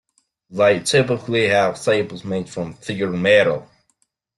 They 0.49 0.79
typically 0.79 1.49
have 1.49 1.77
staples 1.77 2.25
made 2.25 2.49
from 2.49 2.73
thicker 2.73 3.11
metal. 3.11 3.69